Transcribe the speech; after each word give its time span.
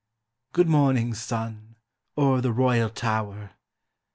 Good 0.53 0.67
morning, 0.67 1.13
sun, 1.13 1.75
o'er 2.17 2.41
the 2.41 2.51
royal 2.51 2.89
tower! 2.89 3.51